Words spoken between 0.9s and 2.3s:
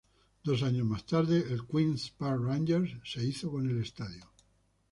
tarde el Queens